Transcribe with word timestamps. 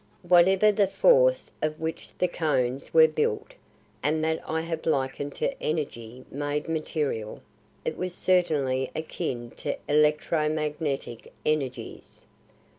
Whatever 0.27 0.71
the 0.71 0.87
force 0.87 1.51
of 1.61 1.79
which 1.79 2.09
the 2.17 2.27
cones 2.27 2.91
were 2.91 3.07
built 3.07 3.53
and 4.01 4.23
that 4.23 4.39
I 4.49 4.61
have 4.61 4.87
likened 4.87 5.35
to 5.35 5.53
energy 5.61 6.25
made 6.31 6.67
material, 6.67 7.43
it 7.85 7.95
was 7.97 8.15
certainly 8.15 8.89
akin 8.95 9.51
to 9.57 9.75
electromagnetic 9.87 11.31
energies. 11.45 12.23